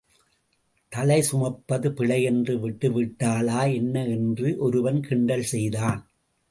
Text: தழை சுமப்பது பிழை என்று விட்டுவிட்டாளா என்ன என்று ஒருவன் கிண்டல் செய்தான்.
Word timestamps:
தழை 0.91 1.21
சுமப்பது 1.21 1.91
பிழை 1.91 2.23
என்று 2.23 2.69
விட்டுவிட்டாளா 2.69 3.73
என்ன 3.73 4.07
என்று 4.07 4.57
ஒருவன் 4.57 5.01
கிண்டல் 5.01 5.43
செய்தான். 5.43 6.01